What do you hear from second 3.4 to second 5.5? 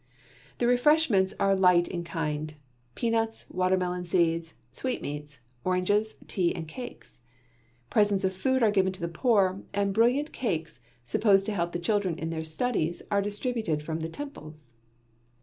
watermelon seeds, sweetmeats,